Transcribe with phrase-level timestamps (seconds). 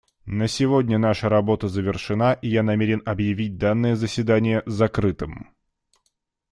[0.25, 5.53] На сегодня наша работа завершена, и я намерен объявить данное заседание закрытым.